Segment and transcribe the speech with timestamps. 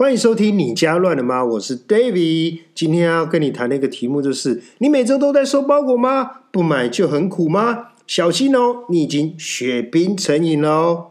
[0.00, 1.44] 欢迎收听你家乱了吗？
[1.44, 6.42] 我是 David，今天要跟你谈的一个题目就是：你每周都在收包裹吗？
[6.52, 7.88] 不买就很苦吗？
[8.06, 11.06] 小心哦，你已经血冰成瘾了哦。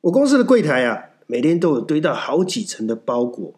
[0.00, 3.54] 我公司的柜台啊，每天都有堆到好几层的包裹，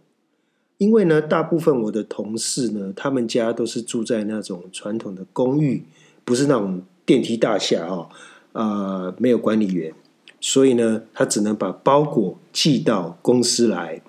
[0.76, 5.84] 因为呢，大部分我的同事呢，他们家都是住在那种传统的公寓，
[6.26, 8.10] 不是那种电梯大厦哦，
[8.52, 9.94] 呃，没有管理员，
[10.42, 14.02] 所以呢，他只能把包裹寄到公司来。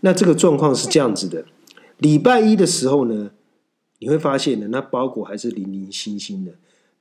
[0.00, 1.44] 那这个状况是这样子的：
[1.98, 3.30] 礼拜一的时候呢，
[3.98, 6.52] 你会发现呢，那包裹还是零零星星的。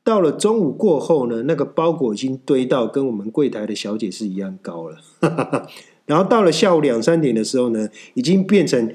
[0.04, 4.98] 到了中午过后呢，那个包裹已经堆到跟我们柜台的小姐是一样高了。
[6.06, 8.94] 然后到了下午两三点的时候呢，已经变成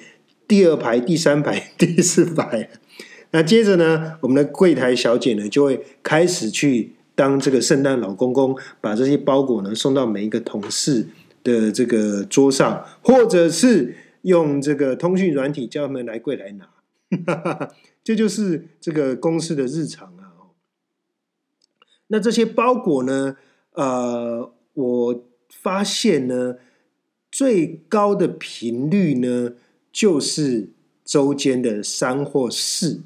[0.48, 2.66] 第二排、第三排、第四排了。
[3.32, 11.08] 那接着呢，我们的柜台小姐呢，就会开始去当这个圣诞老公公，把这些包裹呢送到每一个同事
[11.42, 16.68] 的这个桌上，或者是用这个通讯软体叫他们来柜台拿。
[18.04, 20.32] 这就是这个公司的日常啊。
[22.08, 23.36] 那这些包裹呢？
[23.72, 26.56] 呃，我发现呢，
[27.30, 29.54] 最高的频率呢，
[29.90, 30.68] 就是
[31.04, 33.00] 周间的三或四。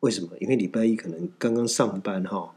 [0.00, 0.30] 为什么？
[0.40, 2.55] 因为礼拜一可能刚刚上班哈，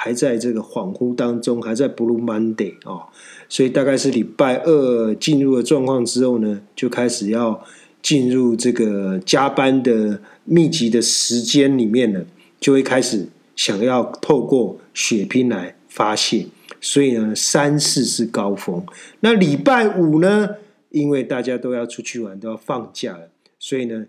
[0.00, 3.08] 还在这个恍惚当中，还在 Blue Monday 哦，
[3.48, 7.64] 所以大概是礼拜二进入了状况之后呢，就开始要
[8.00, 12.24] 进入这个加班的密集的时间里面了，
[12.60, 13.26] 就会开始。
[13.58, 16.46] 想要透过血拼来发泄，
[16.80, 18.86] 所以呢，三四是高峰。
[19.18, 20.50] 那礼拜五呢，
[20.90, 24.06] 因为大家都要出去玩，都要放假了，所以呢，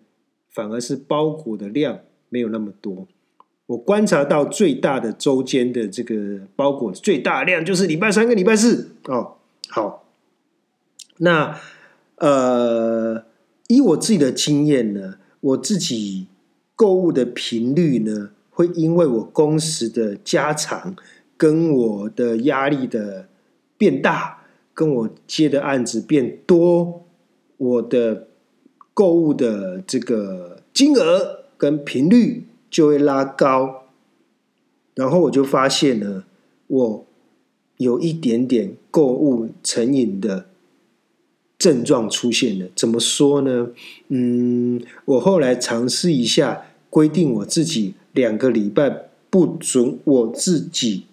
[0.52, 1.98] 反而是包裹的量
[2.30, 3.08] 没有那么多。
[3.70, 9.36] 我观察到最大的周间的这个包裹最大量就是礼拜三跟礼拜四哦。
[9.70, 10.06] 好，
[11.17, 11.56] 那
[12.16, 13.23] 呃，
[13.67, 16.26] 以我自己的经验呢，我自己
[16.76, 18.31] 购物的频率呢。
[18.52, 20.93] 会因为我工时的加长，
[21.38, 23.30] 跟我的压力的
[23.77, 24.42] 变大，
[24.73, 27.05] 跟我接的案子变多，
[27.55, 28.27] 我的
[28.93, 33.83] 购物的这个金额跟频率就会拉高，
[34.95, 36.23] 然后我就发现呢，
[36.67, 37.05] 我
[37.77, 40.45] 有一点点购物成瘾的
[41.57, 42.67] 症状出现了。
[42.75, 43.69] 怎么说呢？
[44.09, 47.93] 嗯，我后来尝试一下，规定我自己。
[48.11, 51.05] 两个礼拜不准我自己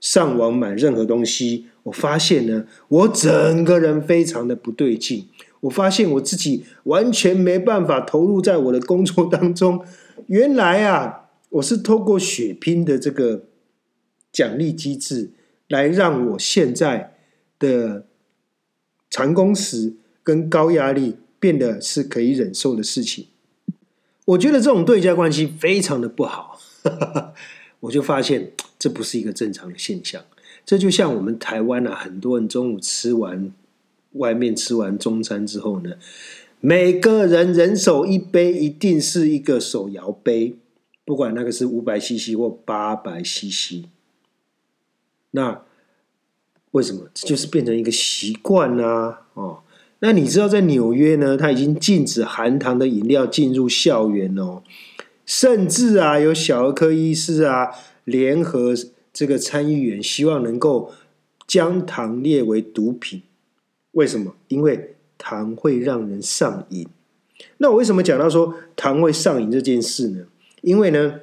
[0.00, 5.26] 上网买任何东西，我发现呢，我整个人非常的不对劲。
[5.60, 9.80] 我发现我自己完全没办法投入在我的工作当中。
[10.26, 13.44] 原来啊，我是透过血拼的这个
[14.32, 15.30] 奖励机制，
[15.68, 17.16] 来让我现在
[17.58, 18.06] 的
[19.10, 23.26] 长工时跟高压力变得是可以忍受的事情。
[24.24, 26.58] 我觉得这种对价关系非常的不好，
[27.80, 30.24] 我就发现这不是一个正常的现象。
[30.64, 33.52] 这就像我们台湾啊，很多人中午吃完
[34.12, 35.90] 外面吃完中餐之后呢，
[36.66, 40.56] 每个人人手一杯，一定是一个手摇杯，
[41.04, 43.84] 不管那个是五百 CC 或八百 CC。
[45.32, 45.60] 那
[46.70, 47.10] 为什么？
[47.12, 49.26] 这就是变成一个习惯啊！
[49.34, 49.60] 哦。
[49.98, 54.62] 那你知道，在纽约呢，它已经禁止含糖的饮料进入校园哦，
[55.26, 57.72] 甚至啊，有小儿科医师啊
[58.04, 58.72] 联合
[59.12, 60.94] 这个参议员，希望能够
[61.46, 63.20] 将糖列为毒品。
[63.92, 64.34] 为什么？
[64.48, 64.93] 因为
[65.26, 66.86] 糖会让人上瘾。
[67.56, 70.26] 那我为什么讲到说糖会上瘾这件事呢？
[70.60, 71.20] 因为呢，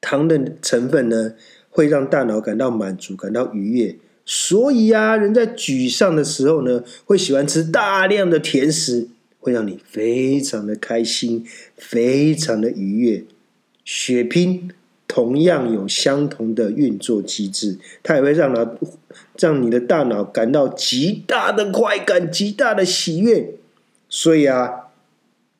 [0.00, 1.34] 糖的成分呢，
[1.68, 3.96] 会让大脑感到满足，感到愉悦。
[4.24, 9.08] 所以啊，人在沮丧的时候呢，会喜欢吃大量的甜食，
[9.40, 11.44] 会让你非常的开心，
[11.76, 13.24] 非常的愉悦。
[13.84, 14.70] 血拼
[15.16, 18.70] 同样有相同的运作机制，它也会让它
[19.38, 23.54] 让你的大脑感到极大的快感、极大的喜悦。
[24.10, 24.88] 所以啊，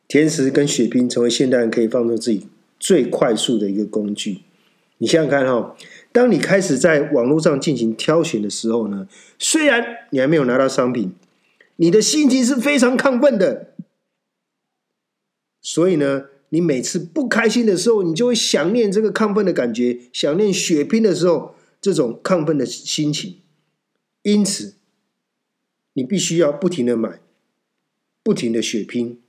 [0.07, 2.47] 甜食跟血拼成为现代人可以放纵自己
[2.79, 4.43] 最快速的一个工具。
[4.99, 5.75] 你想想看哈。
[6.13, 9.09] 当你开始在网络上进行挑选的时候呢，
[9.39, 11.15] 虽然你还没有拿到商品，
[11.77, 13.69] 你的心情是非常亢奋的。
[15.63, 23.41] 所以呢，你每次不开心的时候，你就会想念这个亢奋的感觉，想念血拼的时候这种亢奋的心情。
[24.23, 24.75] 因此，
[25.95, 27.21] 你必须要不停的买，
[28.23, 29.21] 不停的血拼，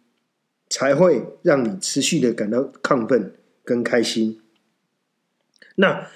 [0.69, 3.33] 才会让你持续的感到亢奋
[3.63, 4.39] 跟开心。
[5.75, 6.07] 那。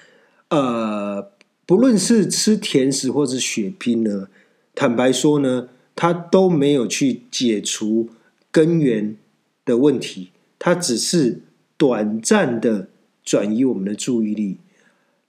[0.50, 1.32] 呃，
[1.66, 4.28] 不论是吃甜食或者血拼呢，
[4.76, 8.10] 坦白说呢，它都没有去解除
[8.52, 9.16] 根源
[9.64, 10.32] 的问题，
[10.64, 11.42] 它只是
[11.76, 12.88] 短暂的
[13.24, 14.60] 转移我们的注意力。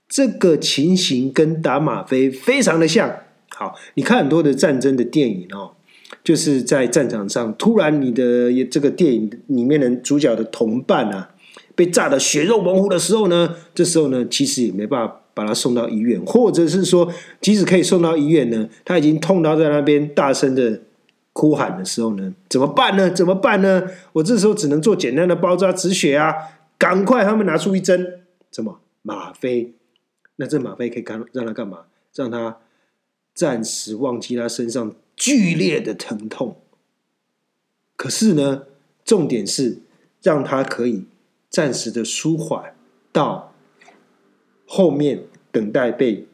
[0.06, 3.10] 这个情形跟打吗啡非常的像。
[3.48, 5.72] 好，你看很多的战争的电影哦，
[6.22, 11.30] 就是在战场上，突然你的这个电影里面的主角的同伴啊，
[11.74, 20.82] 被炸得血肉模糊的时候呢，这时候呢，其实也没办法把他送到医院，或者是说，即使可以送到医院呢，他已经痛到在那边大声的
[21.32, 23.10] 哭喊的时候呢，怎么办呢？
[23.10, 23.82] 怎么办呢？
[24.12, 26.34] 我这时候只能做简单的包扎止血啊，
[26.78, 28.20] 赶快他们拿出一针，
[28.50, 29.72] 什么吗啡？
[30.36, 31.84] 那这吗啡可以干让他干嘛？
[32.14, 32.58] 让他。
[33.34, 36.58] 暂时忘记他身上剧烈的疼痛，
[37.96, 38.64] 可是呢，
[39.06, 39.78] 重点是
[40.20, 41.06] 让他可以
[41.48, 42.74] 暂时的舒缓
[43.10, 43.54] 到
[44.66, 46.28] 后面等待被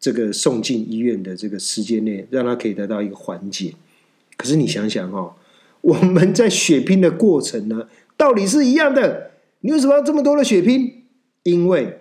[0.00, 3.76] 这个送进医院的这个时间内，让他可以得到一个缓解。
[4.40, 5.34] 可是你想想哦，
[5.82, 9.32] 我们在血拼的过程呢，道理是一样的。
[9.60, 11.04] 你为什么要这么多的血拼？
[11.42, 12.00] 因为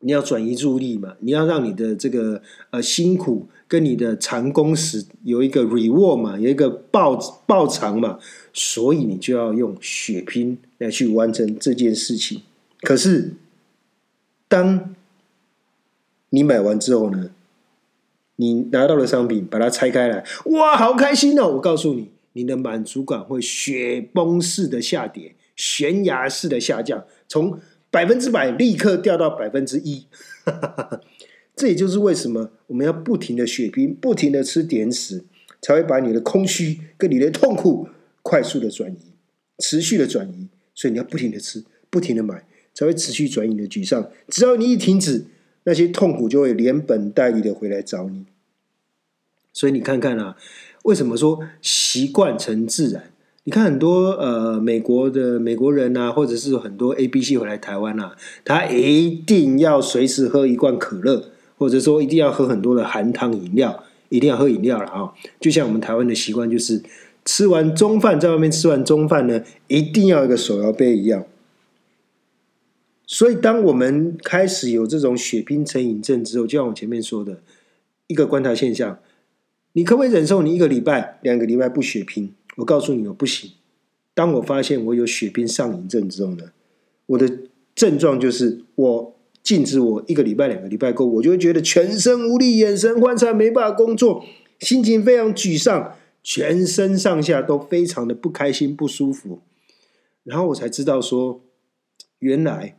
[0.00, 1.14] 你要转移注意力嘛？
[1.20, 8.18] 你要让你的这个呃辛苦跟你的长工时有一个 reward 嘛，有一个报报偿嘛，
[8.52, 12.42] 所以你就要用血拼来去完成这件事情。
[12.80, 13.34] 可是，
[14.48, 14.92] 当
[16.30, 17.30] 你买完之后呢，
[18.40, 21.46] 你拿到了商品，把它拆开来，哇，好开心哦！
[21.54, 27.60] 我告诉你，你的满足感会雪崩式的下跌，悬崖式的下降，从。
[27.90, 30.04] 百分之百立刻掉到百分之一，
[31.56, 35.24] 这也就是为什么我们要不停的血拼，不停的吃点食，
[35.62, 37.88] 才会把你的空虚跟你的痛苦
[38.20, 39.14] 快速的转移，
[39.60, 40.48] 持续的转移。
[40.74, 42.44] 所以你要不停的吃，不停的买，
[42.74, 44.10] 才会持续转移你的沮丧。
[44.28, 45.24] 只要你一停止，
[45.68, 48.24] 那些痛苦就会连本带利的回来找你。
[49.52, 50.34] 所以你看看啊，
[50.84, 53.10] 为什么说习惯成自然？
[53.44, 58.16] 你看很多呃美国的美国人啊，或者是很多 A、B、C 回来台湾啊，
[58.46, 65.12] 他一定要随时喝一罐可乐，或者说一定要喝很多的含糖饮料，一定要喝饮料了啊！
[65.38, 66.82] 就像我们台湾的习惯，就是
[67.26, 71.24] 吃完中饭在外面吃完中饭呢，一定要一个手摇杯一样。
[73.10, 77.40] 所以，当我们开始有这种血拼成瘾症之后，就像我前面说的
[78.06, 78.98] 一个观察现象，
[79.72, 82.34] 你可不可以忍受你一个礼拜、两个礼拜不血拼？
[82.56, 83.52] 我告诉你，我不行。
[84.12, 86.52] 当我发现我有血拼上瘾症之后呢，
[87.06, 87.38] 我的
[87.74, 94.22] 症状就是我禁止我一个礼拜、两个礼拜过，我就会觉得全身无力、眼神涣散、没办法工作，
[94.60, 99.40] 心情非常沮丧，全身上下都非常的不开心、不舒服。
[100.24, 101.40] 然后我才知道说，
[102.18, 102.76] 原来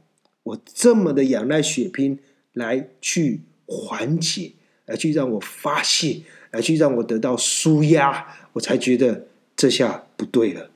[0.49, 2.19] 我这么的仰赖血拼
[2.53, 4.51] 来去缓解，
[4.85, 9.25] 来去让我发泄，来去让我得到舒压，我才觉得。
[9.59, 10.69] 这下不对了。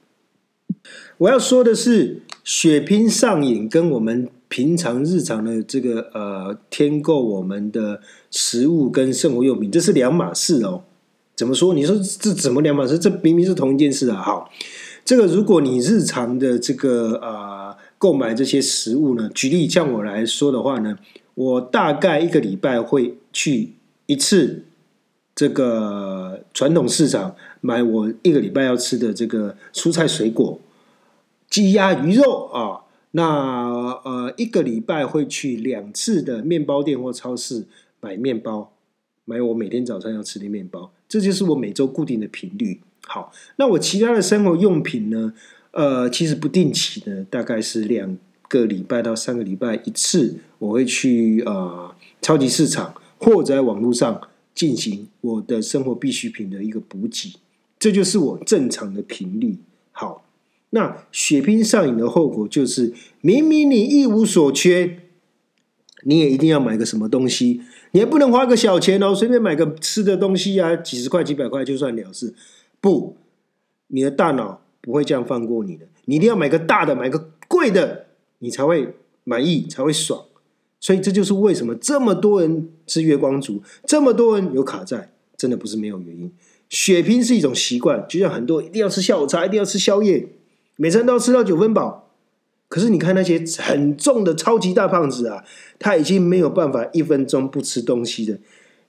[1.18, 10.84] 我要说的是，血拼上瘾跟我们平常日常的这个呃添购我们的食物跟生活用品，这是两码事哦。
[11.34, 11.74] 怎么说？
[11.74, 13.00] 你说这怎么两码事？
[13.00, 14.22] 这明明是同一件事啊！
[14.22, 14.52] 好，
[15.06, 17.63] 这个如果你日常的这个呃
[18.04, 21.00] 购买这些食物呢，举例像我来说的话呢，
[21.36, 23.70] 我大概一个礼拜会去
[24.08, 24.66] 一次
[25.34, 27.34] 这个传统市场。
[27.66, 30.60] 买我一个礼拜要吃的这个蔬菜水果、
[31.50, 33.24] 鸡鸭鱼肉啊，那
[34.04, 37.66] 呃一个礼拜会去两次的面包店或超市
[38.02, 38.74] 买面包，
[39.24, 42.82] 买我每天早上要吃的面包，这就是我每周固定的频率。
[43.08, 45.34] 好，那我其他的生活用品呢？
[45.74, 54.22] 呃，其实不定期的，大概是两个礼拜到三个礼拜一次，我会去呃超级市场或者在网络上
[54.54, 57.34] 进行我的生活必需品的一个补给。
[57.80, 59.58] 这就是我正常的频率。
[59.92, 60.26] 好，
[60.70, 65.00] 那血拼上瘾的后果就是，明明你一无所缺，
[66.04, 67.62] 你也一定要买个什么东西，
[67.92, 72.36] 你也不能花个小钱哦，随便买个吃的东西啊，几十块、几百块就算了事。
[72.80, 73.18] 不，
[73.88, 78.08] 你的大脑不会这样放过你的，你一定要买个大的，买个贵的，
[78.40, 80.26] 你才会满意，才会爽。
[80.82, 86.30] 所以这就是为什么这么多人是月光族，这么多人有卡债，真的不是没有原因。
[86.68, 90.28] 血拼是一种习惯，就像很多一定要吃下午茶，一定要吃宵夜，
[90.76, 92.10] 每餐都要吃到九分饱。
[92.68, 95.46] 可是你看那些很重的超级大胖子啊，
[95.80, 98.38] 他已经没有办法一分钟不吃东西的。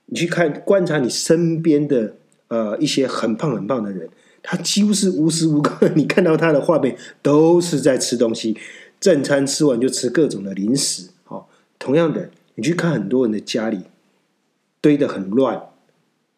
[0.07, 2.15] 你去看观察你身边的
[2.49, 4.09] 呃一些很胖很胖的人，
[4.47, 8.55] 他几乎是无时无刻你看到他的画面都是在吃东西，
[8.99, 11.09] 正餐吃完就吃各种的零食。
[11.23, 11.49] 好，
[11.79, 13.79] 同样的，你去看很多人的家里
[14.79, 15.61] 堆得很乱。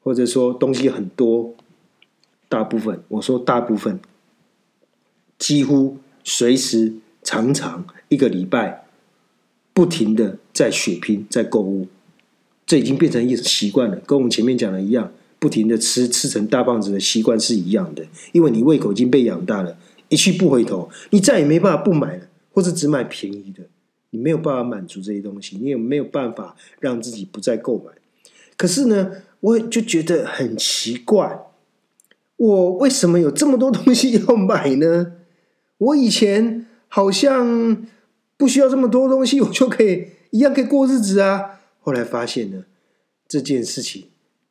[0.04, 1.54] 或者说东西很多，
[2.48, 4.00] 大部分，我说大部分，
[5.38, 8.86] 几乎随时、常常一个礼拜
[9.74, 11.90] 不停的在血拼、在购物，
[12.66, 19.78] 这已经变成一种习惯了，跟我们前面讲的一样，不停的吃吃成大胖子的习惯是一样的，因为你胃口已经被养大了，
[20.10, 23.64] 一去不回头，你再也没办法不买了，或者只买便宜的，
[24.10, 27.92] 你没有办法满足这些东西，你也没有办法让自己不再购买。
[28.56, 31.40] 可是呢，我就觉得很奇怪。
[32.38, 35.14] 我为什么有这么多东西要买呢？
[35.78, 37.86] 我以前好像
[38.36, 41.60] 不需要这么多东西，我就可以一样可以过日子啊。
[41.82, 42.66] 后来发现呢，
[43.28, 44.06] 这件事情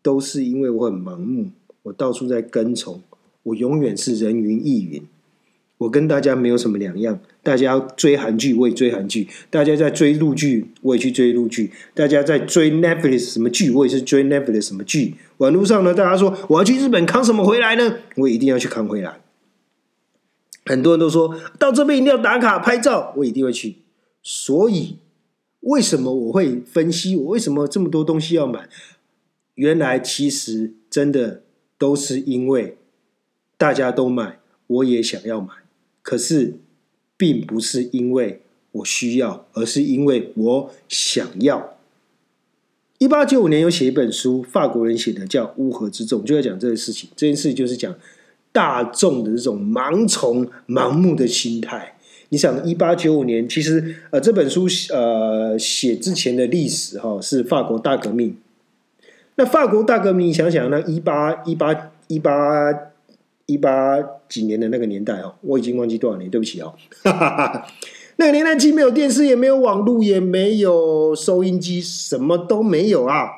[0.07, 1.47] 都是因为我很盲目，
[1.83, 3.03] 我到处在跟从，
[3.43, 5.03] 我永远是人云亦云。
[5.79, 15.17] 我跟大家没有什么两样，大家追韩剧我也追韩剧，大家在追陆剧我也去追陆剧，大家在追 Netflix 什么剧我也是追 Netflix 什么剧。
[15.39, 17.97] 网络上呢，大家说我要去日本扛什么回来呢？
[18.15, 19.19] 我一定要去扛回来。
[20.67, 23.79] 很多人都说到这边一定要打卡拍照，我一定会去。
[24.23, 24.99] 所以
[25.63, 28.69] 为什么我会分析我为什么这么多东西要买？
[29.57, 31.43] 原来其实真的
[31.77, 32.79] 都是因为
[33.59, 35.49] 大家都买，我也想要买。
[36.03, 36.55] 可是，
[37.17, 41.77] 并不是因为我需要，而是因为我想要。
[42.99, 47.11] 一八九五年有写一本书，法国人写的，叫《乌合之众》，就在讲这个事情。
[47.17, 47.95] 这件事就是讲
[48.53, 51.99] 大众的这种盲从、盲目的心态。
[52.29, 58.37] 你想，一八九五年，其实呃，这本书呃写之前的历史哈，是法国大革命。
[59.37, 62.93] 那法国大革命，想想那一八一八一八。
[63.49, 66.75] 一八几年的那个年代哦，我已经忘记多少年，对不起哦。
[68.17, 73.29] 那个年代既没有电视，也没有网络，也没有收音机，什么都没有啊。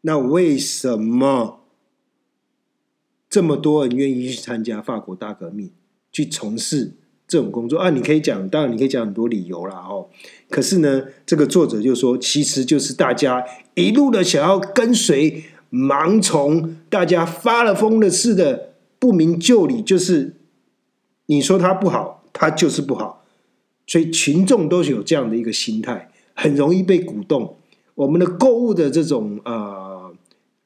[0.00, 1.60] 那为什么
[3.28, 5.70] 这么多人愿意去参加法国大革命，
[6.10, 6.94] 去从事
[7.30, 7.88] 这种工作啊？
[7.90, 10.08] 你可以讲，当然你可以讲很多理由啦哦。
[10.50, 13.44] 可是呢，这个作者就说，其实就是大家
[13.74, 18.66] 一路的想要跟随盲从，大家发了疯的似的。
[18.98, 20.34] 不明就里，就是
[21.24, 23.24] 你说他不好，他就是不好，
[23.86, 27.56] 所以群众都是有这样的一个心态，很容易被鼓动。
[27.94, 30.12] 我们的购物的这种呃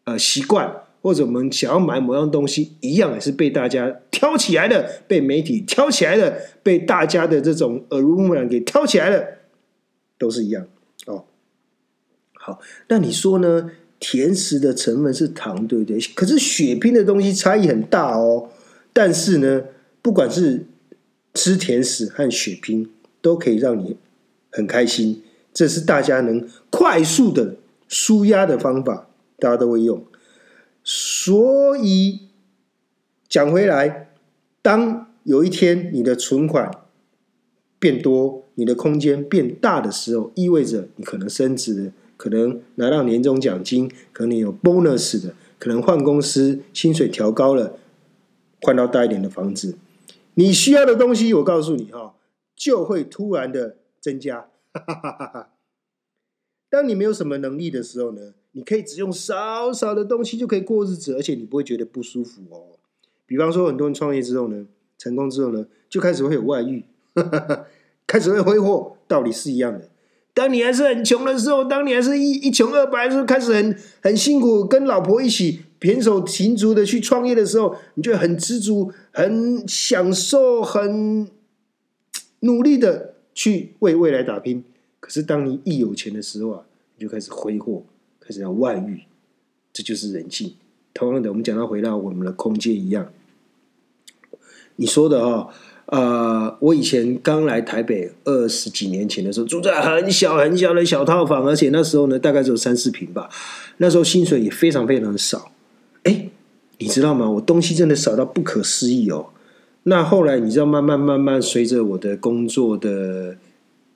[0.03, 0.69] 呃习惯，
[1.05, 9.29] 或者我们想要买某样东西，一样也是被大家挑起来的，被媒体挑起来的，被大家的这种耳濡目染给挑起来的，
[10.17, 10.67] 都是一样
[11.05, 11.27] 哦。
[12.33, 12.59] 好，
[12.89, 13.71] 那你说呢？
[14.01, 15.99] 甜食的成分是糖，对不对？
[16.15, 18.49] 可是血拼的东西差异很大哦。
[18.93, 19.63] 但是呢，
[20.03, 20.67] 不管是
[21.35, 22.91] 吃甜食和血拼，
[23.23, 23.97] 都可以让你
[24.51, 25.23] 很开心。
[25.53, 27.57] 这是大家能快速的
[27.89, 29.09] 舒压的方法，
[29.39, 30.03] 大家都会用。
[30.85, 32.29] 所以
[33.27, 34.11] 讲回来，
[34.63, 36.71] 当有一天你的存款
[37.79, 41.93] 变多，你的空间变大的时候，意味着你可能升值了。
[42.17, 47.77] 可能拿到年终奖金，可能有 bonus 的，可能换公司，薪水调高了，
[48.61, 49.77] 换到大一点的房子，
[50.35, 52.15] 你需要的东西，我告诉你哈，
[52.55, 54.49] 就会突然的增加。
[56.71, 62.79] 当你没有什么能力的时候呢，你可以只用少少的东西就可以过日子，而且你不会觉得不舒服哦。
[63.27, 66.85] 比方说，很多人创业之后呢，成功之后呢，就开始会有外遇，
[68.07, 69.89] 开始会挥霍，道理是一样的。
[70.33, 81.29] 当你还是很穷的时候，当你还是一一穷二白的时候，开始很很辛苦，跟老婆一起胼手胝足的去创业的时候，你就很知足、很享受、很
[82.41, 84.65] 努力的去为未来打拼。
[85.01, 86.65] 可是当你一有钱的时候啊，
[86.99, 87.85] 你就开始挥霍，
[88.27, 89.03] 开始要外遇，
[89.73, 90.55] 这就是人性。
[90.93, 93.09] 同样的，我们讲到回到我们的空间一样，
[94.77, 95.51] 你说的哦。
[95.87, 103.29] 呃，我以前刚来台北二十几年前的时候，住在很小很小的小套房，而且那时候呢，大概只有三四平吧。
[103.77, 105.53] 那时候薪水也非常非常少。
[106.05, 106.31] 哎，
[106.79, 107.29] 你知道吗？
[107.29, 109.27] 我东西真的少到不可思议哦。
[109.83, 113.37] 那后来你知道，慢慢慢慢随着我的工作的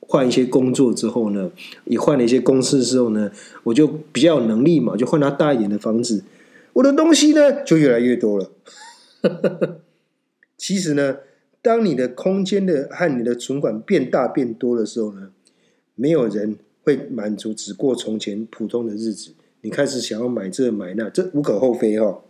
[0.09, 1.53] 换一些工作之后呢，
[1.85, 3.31] 也换了一些公司之后呢，
[3.63, 6.25] 我就比较有能力嘛，就换到大一点的房子，
[6.73, 8.51] 我的东西呢就越来越多了。
[10.59, 11.19] 其实呢。
[11.61, 15.31] 当你的空间的和你的存款变大变多的时候呢，
[15.97, 19.33] 没有人会满足只过从前普通的日子。
[19.63, 22.23] 你开始想要买这买那，这无可厚非哈。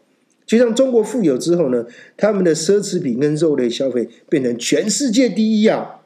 [0.47, 5.98] 就像中国富有之后呢，他们的奢侈品跟肉类消费变成全世界第一啊。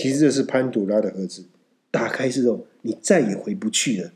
[0.00, 1.44] 其实这是潘朵拉的盒子，
[1.90, 4.12] 打开之后你再也回不去了。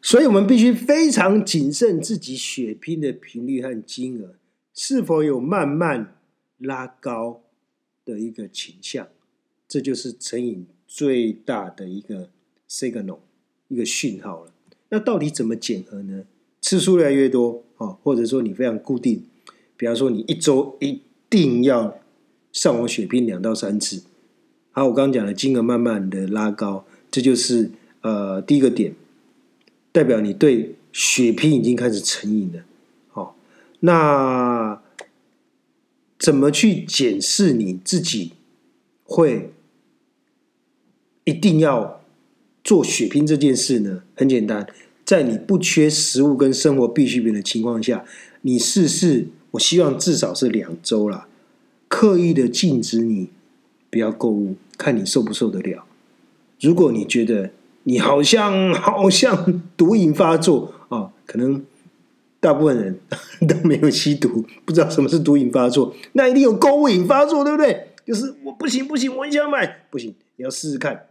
[0.00, 4.34] 所以我们必须非常谨慎自己血拼的频率和金额
[4.72, 6.16] 是否有慢慢
[6.56, 7.42] 拉高
[8.04, 9.06] 的一个倾向，
[9.68, 12.30] 这就是成瘾最大的一个
[12.68, 13.18] signal
[13.68, 14.52] 一个讯号了。
[14.88, 16.24] 那到底怎么检核呢？
[16.62, 19.26] 次数越来越多啊，或者说你非常固定，
[19.76, 22.00] 比方说你一周一定要
[22.52, 24.02] 上网血拼两到三次。
[24.72, 27.70] 好，我刚刚讲的金额慢慢的拉高，这就是
[28.02, 28.94] 呃第一个点。
[29.92, 32.62] 代表你对血拼已经开始成瘾了，
[33.08, 33.36] 好，
[33.80, 34.80] 那
[36.16, 38.34] 怎么去检视你自己
[39.02, 39.52] 会
[41.24, 42.04] 一定要
[42.62, 44.04] 做血拼这件事呢？
[44.14, 44.64] 很简单，
[45.04, 48.04] 在你不缺食物跟生活必需品的情况下，
[48.42, 51.26] 你试试，我希望至少是两周了，
[51.90, 53.30] 刻意的禁止你
[53.90, 55.84] 不要购物，看你受不受得了。
[56.60, 57.50] 如果你觉得，
[57.82, 61.64] 你好像好像毒瘾发作啊，可能
[62.38, 63.00] 大部分人
[63.48, 67.88] 都没有吸毒，不知道什么是毒瘾发作，那一定有购物瘾发作，对不对？
[68.06, 71.06] 就是我不行不行，我很想买，不行，你要试试看，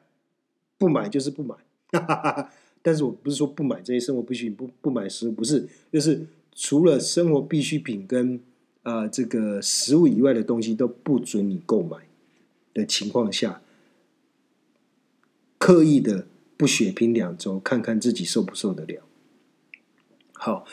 [0.77, 1.55] 不买就是不买。
[2.81, 8.39] 但是我不是说不买这些生活必需品，不不买食物，不是，就是除了生活必需品跟
[8.89, 11.97] 啊这个食物以外的东西都不准你购买
[12.73, 13.61] 的情况下，
[15.57, 16.25] 刻意的。
[16.59, 19.01] 不血拼两周，看看自己受不受得了。
[20.33, 20.65] 好，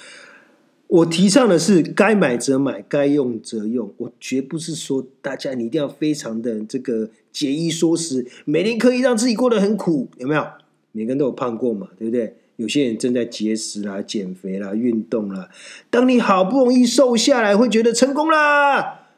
[0.88, 3.94] 我提倡的是该买则买，该用则用。
[3.98, 10.44] 我绝不是说大家你一定要非常的这个节衣缩食，每天可以让自己过得很苦，有没有？
[10.90, 12.34] 每个人都有胖过嘛，对不对？
[12.56, 15.50] 有些人正在节食啦、减肥啦、运动啦。
[15.90, 19.08] 当你好不容易瘦下来，会觉得成功啦。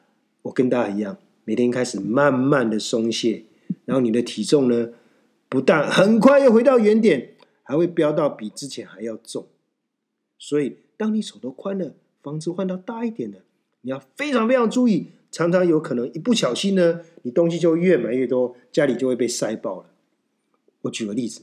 [0.43, 3.45] 我跟大家一样，每天开始慢慢的松懈，
[3.85, 4.91] 然后你的体重呢？
[5.49, 9.47] 不但很快又回到原点，还会飙到比之前还要重。
[10.39, 13.39] 所以，当你手头宽了，房子换到大一点的，
[13.81, 19.87] 你要非常非常注意，常常有可能一不小心呢，你东西就越买越多，家里就会被塞爆了。
[20.83, 21.41] 我举个例子，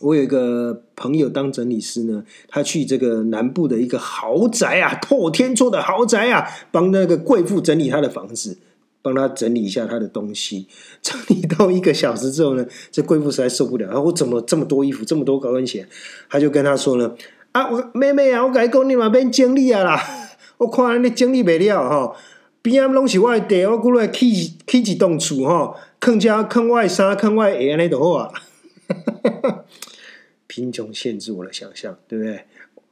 [0.00, 8.58] 我有一个朋友当整理师呢，他去这个南部的一个豪宅啊，破天错的豪宅啊，帮那个贵妇整理他的房子。
[9.02, 10.66] 帮他整理一下他的东西，
[11.00, 15.88] 整理到一个小时之后呢，这贵妇实在受不了，然后我怎么这么多衣服，这么多高跟鞋？
[16.28, 17.16] 他就跟他说了
[17.52, 19.98] ：“啊，我妹妹啊，我跟你讲，你嘛免整理啊啦，
[20.58, 22.14] 我看你整理不了哈，
[22.60, 28.30] 边啊拢是我的地，我过来起起一栋厝哈，坑家坑外衫，坑外鞋安尼就好啊。
[30.46, 32.44] 贫穷限制我的想象，对不对？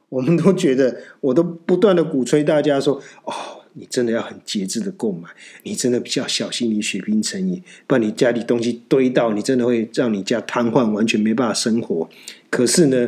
[0.09, 3.33] 我们都觉得，我都不断的鼓吹大家说，哦。
[3.73, 5.29] 你真的要很节制的购买，
[5.61, 12.09] 你真的比较小心你血拼成瘾，不然你家里东西堆到，你真的会让你家瘫痪，完全没办法生活。
[12.49, 13.07] 可是呢，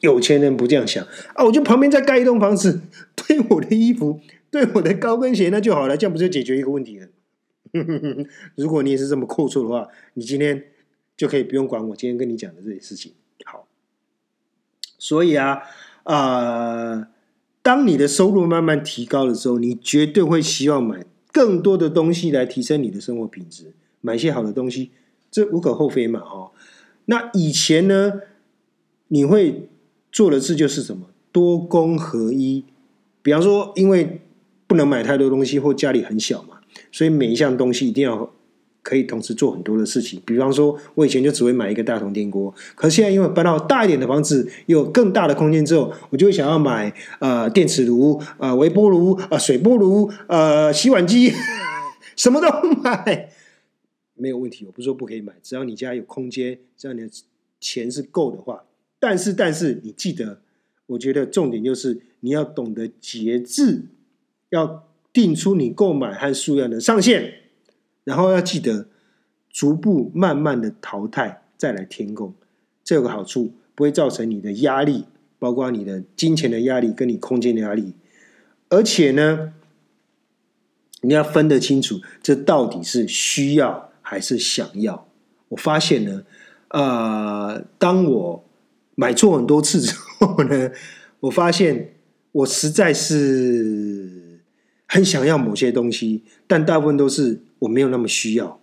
[0.00, 2.80] 有钱人不这样想啊，我就旁边再盖一栋房子，
[3.16, 7.08] 堆我的衣服，堆我的高跟鞋，那就好了，这样不就解决一个问题了？
[8.54, 10.62] 如果你也是这么阔绰的话，你今天
[11.16, 13.12] 就可以不用管我今天跟你讲的这些事情。
[13.44, 13.66] 好，
[14.98, 15.62] 所以啊，
[16.04, 17.08] 啊。
[17.62, 23.72] 当你的收入慢慢提高的时候，你绝对会希望买更多的东西来提升你的生活品质，
[24.02, 24.90] 买些好的东西，
[25.30, 26.50] 这无可厚非嘛，哦。
[27.06, 28.20] 那以前呢，
[29.08, 29.66] 你会
[30.12, 31.06] 做的事就是什么？
[31.32, 32.66] 多工合一。
[33.22, 34.20] 比方说，因为
[34.66, 36.60] 不能买太多东西，或家里很小嘛，
[36.92, 38.30] 所以每一项东西一定要。
[38.84, 51.32] 可以同时做很多的事情，比方说，我以前就只会买一个大铜电锅，可是现在因为搬到大一点的房子，有更大的空间之后，我就会想要买呃电磁炉、呃微波炉、呃水波炉、呃洗碗机，
[52.14, 52.46] 什么都
[52.82, 53.30] 买，
[54.14, 54.66] 没有问题。
[54.66, 57.08] 我不是说不可以买，只要你家有空间，只要你的
[57.58, 58.64] 钱是够的话。
[59.00, 60.40] 但是，但是你记得，
[60.86, 63.86] 我觉得重点就是你要懂得节制，
[64.50, 67.43] 要定出你购买和数量的上限。
[68.04, 68.86] 然后要记得
[69.50, 72.34] 逐步慢慢的淘汰，再来添购，
[72.84, 75.06] 这有个好处，不会造成你的压力，
[75.38, 77.94] 包括你的金钱的压力跟你空间的压力。
[78.68, 79.54] 而且呢，
[81.00, 85.08] 你要分得清楚，这到底是需要还是想要。
[85.48, 86.24] 我发现呢，
[86.68, 88.44] 呃，当我
[88.96, 90.70] 买错很多次之后呢，
[91.20, 91.94] 我发现
[92.32, 94.40] 我实在是
[94.86, 97.40] 很想要某些东西，但大部分都是。
[97.64, 98.58] 我没有那么需要，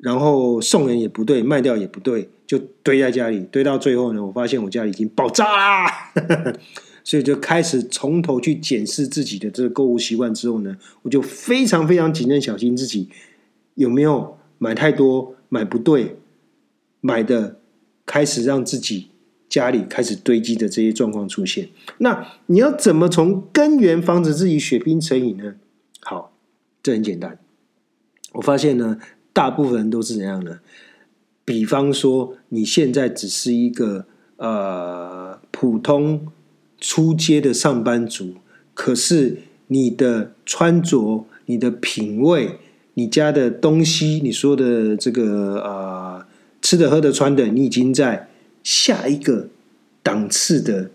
[0.00, 6.12] 然后送人也不对，卖掉也不对，就堆在家里，堆到最后呢，我发现我家里已经爆炸啦，
[7.04, 10.32] 所以就开始从头去检视自己的这个购物习惯。
[10.32, 13.08] 之后呢，我就非常非常谨慎小心自己
[13.74, 16.16] 有没有买太多、买不对、
[17.00, 17.58] 买的
[18.06, 19.08] 开始让自己
[19.48, 21.68] 家里开始堆积的这些状况出现。
[21.98, 25.56] 那你要怎么从根源防止自己血拼成瘾呢？
[26.00, 26.32] 好，
[26.82, 27.38] 这很简单。
[28.32, 28.98] 我发现呢，
[29.32, 30.60] 大部分人都是怎样呢？
[31.44, 36.28] 比方说，你现在只是一个呃普通
[36.78, 38.34] 出街的上班族，
[38.74, 42.58] 可是你的穿着、你的品味、
[42.94, 46.26] 你家的东西、你说的这个呃
[46.60, 48.28] 吃的、喝的、穿的，你已经在
[48.62, 49.48] 下一个
[50.02, 50.90] 档次的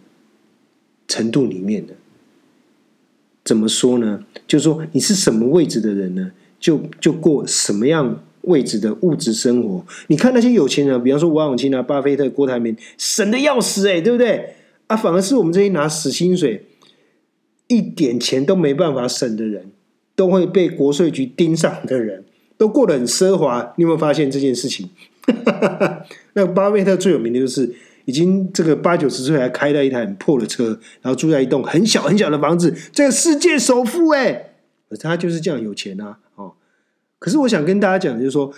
[1.08, 1.94] 程度里面了。
[3.44, 4.24] 怎么说呢？
[4.48, 6.32] 就是说，你是什么位置的人呢？
[6.60, 8.24] 就就过什么样？
[8.44, 14.56] 位置的物质生活，你看那些有钱人，比方说王永庆啊、巴菲特、郭台铭，省的要死哎，对不对？
[14.88, 16.66] 啊，反而是我们这些拿死薪水、
[17.68, 19.72] 一点钱都没办法省的人，
[20.16, 22.24] 都会被国税局盯上的人，
[22.58, 23.74] 都过得很奢华。
[23.76, 24.90] 你有没有发现这件事情？
[26.32, 27.70] 那巴菲特最有名的就是，
[28.06, 30.68] 已经这个八九十岁还开了一台很破的车，
[31.02, 34.52] 然后住在一栋很小很小的房子，这个世界首富哎，
[35.02, 36.20] 他就是这样有钱啊，
[37.20, 38.54] 可是我想跟大家讲，就是说，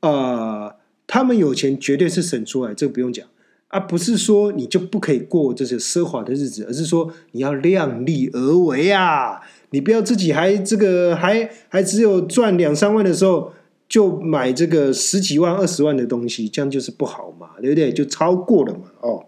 [0.00, 0.74] 呃，
[1.06, 3.26] 他们有钱绝对是省出来，这个不用讲
[3.68, 13.52] 啊，不是说你就不可以过这些奢华的日子，而是说你要量力而为啊，你不要自己还这个还还只有赚两三万的时候
[13.86, 17.92] 就买这个十几万、二十万的东西，这样就是不好嘛，对不对？
[17.92, 19.26] 就超过了嘛，哦。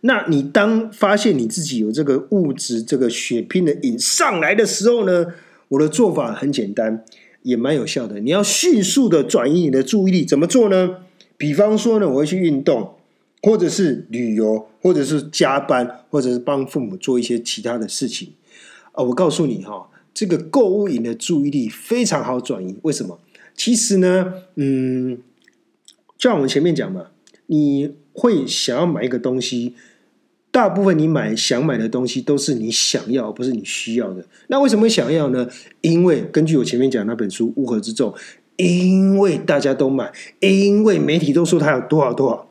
[0.00, 5.26] 那你当发现你自己有这个物质这个血拼的瘾上来的时候呢？
[5.68, 7.04] 我的做法很简单，
[7.42, 8.20] 也蛮有效的。
[8.20, 10.98] 你要迅速的转移你的注意力，怎么做呢？
[11.36, 12.94] 比方说呢，我会去运动，
[13.42, 18.32] 或者是旅游，或者是加班，或者是帮父母做一些其他的事情。
[18.92, 22.76] 啊，我告诉你哈，这个购物瘾的注意力非常好转移。
[22.82, 23.18] 为什么？
[23.54, 25.18] 其实呢，嗯，
[26.16, 27.06] 就像我们前面讲嘛，
[27.46, 29.74] 你会想要买一个东西。
[30.54, 34.24] 大部分你买想买的东西都是你想要，不是你需要的。
[34.46, 35.48] 那为什么想要呢？
[35.80, 38.12] 因为根据我前面讲那本书《乌合之众》，
[38.54, 42.48] 因为大家都买，因为媒体都说它有多少多少。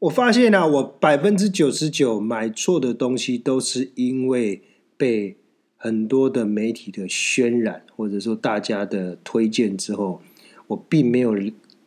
[0.00, 4.60] 我发现呢，我百分之九十九买错的东西，都是因为
[4.96, 5.36] 被
[5.76, 10.20] 很多的媒体的渲染，或者说大家的推荐之后，
[10.66, 11.36] 我并没有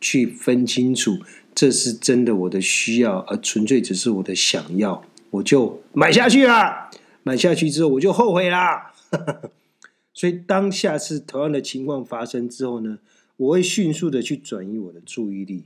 [0.00, 1.18] 去分清楚
[1.54, 5.04] 这是真的我的需要，而纯粹只是我的想要。
[5.36, 6.90] 我就买下去了，
[7.22, 8.92] 买下去之后我就后悔啦。
[10.12, 12.98] 所以当下次同样的情况发生之后呢，
[13.36, 15.64] 我会迅速的去转移我的注意力。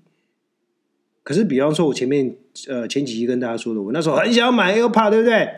[1.22, 2.34] 可是，比方说，我前面
[2.66, 5.48] 呃前几期跟大家说的，我那时候很想要买 AirPod，对不对？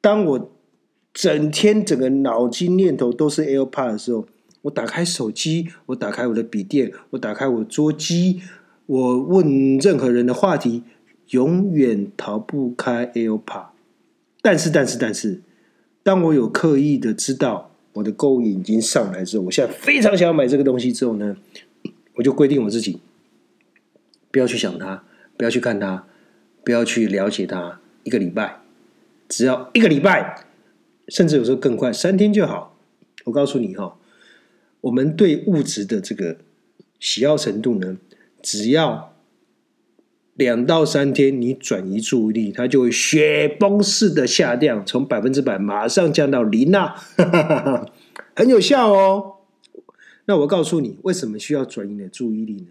[0.00, 0.50] 当我
[1.12, 4.26] 整天整个脑筋念头都是 AirPod 的时候，
[4.62, 8.40] 我打开手机，我打开我的笔电，我打开我桌机，
[8.86, 10.82] 我问任何人的话题。
[11.30, 13.66] 永远逃不开 AirPod，
[14.40, 15.42] 但是但是但是，
[16.02, 21.36] 当我有刻意的知道我的购物已经上来之后，我现在非常想要买这个东西之后呢，
[22.14, 23.00] 我就规定我自己
[24.30, 25.04] 不要去想它，
[25.36, 26.06] 不要去看它，
[26.64, 28.60] 不要去了解它，一个礼拜，
[29.28, 30.46] 只要一个礼拜，
[31.08, 32.74] 甚至有时候更快，三天就好。
[33.24, 33.98] 我告诉你哈，
[34.80, 36.38] 我们对物质的这个
[36.98, 37.98] 喜好程度呢，
[38.40, 39.07] 只要。
[40.38, 46.94] 两到三天，你转移注意力，它就会雪崩式的下降，从百分之百马上降到零啊，
[48.36, 49.38] 很有效哦。
[50.26, 52.68] 那我告诉你，为什么需要转移你的注意力呢？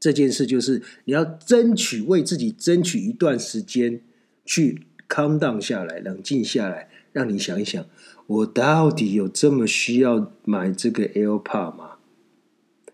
[0.00, 4.00] 这件事就是你要争取为自己争取一段时间，
[4.44, 7.86] 去 calm down 下来，冷静下来，让你想一想，
[8.26, 11.90] 我到底有这么需要买这个 AirPod 吗？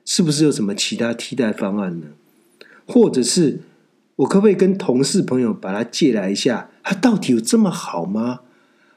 [0.04, 2.08] 是不是有什么其他替代方案呢？
[2.88, 3.60] 或者是
[4.16, 6.70] 我可不可以跟同事朋友把它借来一下？
[6.82, 8.40] 它到底有这么好吗？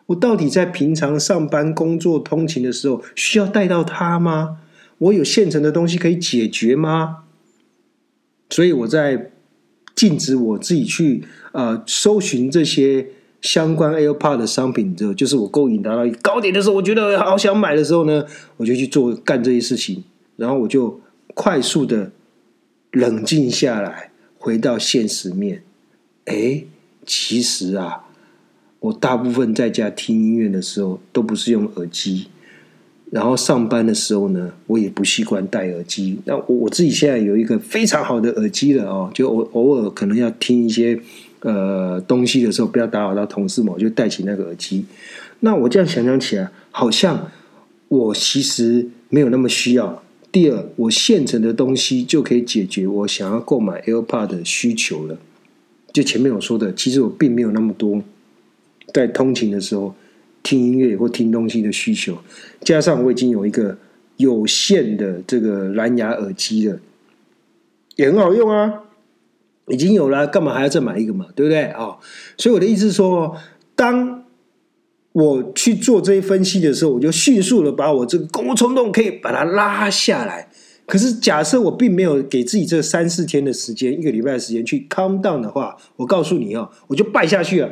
[0.07, 4.57] 我到底在平常上班、工作、通勤的时候需要带到它吗？
[4.97, 7.23] 我有现成的东西可以解决吗？
[8.49, 9.31] 所以我在
[9.93, 13.07] 禁止我自己去呃搜寻这些
[13.41, 18.25] 相关 AirPod 的商品之后，就是我勾引达到高点的时候，我觉得好想买的时候呢，
[18.55, 20.03] 我就去做干这些事情，
[20.37, 21.01] 然后我就
[21.35, 22.11] 快速的。
[22.91, 25.63] 冷静下来，回到现实面。
[26.25, 26.63] 哎，
[27.05, 28.03] 其实啊，
[28.79, 32.27] 我大部分在家听音乐的时候都不是用耳机，
[33.09, 36.19] 然后上班的时候呢，我也不习惯戴耳机。
[36.25, 40.99] 那我我自己现在有一个非常好的耳机了哦，就偶偶尔可能要听一些
[41.39, 44.85] 呃东西的时候，不要打扰到同事嘛，我就戴起那个耳机。
[45.39, 47.31] 那我这样想想起来，好像
[47.87, 50.00] 我其实没有那么需要。
[50.31, 55.17] 第二，我现成的东西就可以解决我想要购买 AirPod 的需求了。
[55.91, 58.01] 就前面我说的，其实我并没有那么多
[58.93, 59.93] 在通勤的时候
[60.41, 62.17] 听音乐或听东西的需求，
[62.61, 63.77] 加上我已经有一个
[64.15, 66.79] 有线的这个蓝牙耳机了，
[67.97, 68.83] 也很好用啊，
[69.67, 71.27] 已经有了，干嘛还要再买一个嘛？
[71.35, 71.97] 对不对啊？
[72.37, 73.35] 所以我的意思是说，
[73.75, 74.20] 当
[75.13, 80.47] 我去做这些分析的时候，我就迅速的把我这个购物冲动可以把它拉下来。
[80.85, 87.69] 可是假设我并没有给自己这三四天的时间，一个礼拜的时间去 calm down 的话，我告诉你哦，我就败下去了，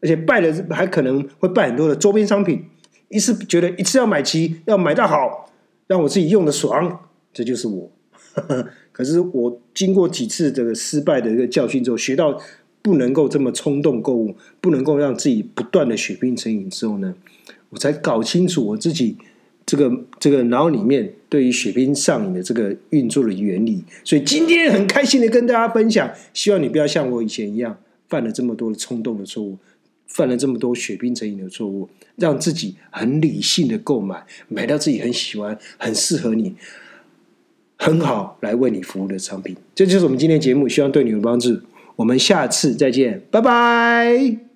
[0.00, 2.64] 而且败了还可能会败很多的周边商品。
[3.08, 5.48] 一次觉得一次要买齐，要买到好，
[5.86, 7.00] 让我自己用的爽，
[7.32, 7.90] 这就是我。
[8.92, 12.36] 可是我经过几次这个失败的一个教训之后，学到。
[12.82, 17.14] 不能够这么冲动购物，不能够让自己不断的血拼成瘾之后呢，
[17.68, 19.16] 我才搞清楚我自己
[19.66, 23.84] 这个这个脑里面对于血拼上瘾的这个运作的原理。
[24.02, 29.58] 所以今天很开心的跟大家分享，希望你不要像我以前一样犯了这么多的冲动的错误，
[30.06, 36.54] 犯了这么多血拼成瘾的错误，让自己很理性的购买，买到自己很喜欢、很适合你、
[37.76, 39.54] 很好来为你服务的产品。
[39.74, 41.60] 这就是我们今天节目，希望对你有帮助。
[41.96, 44.49] 我们下次再见，拜拜。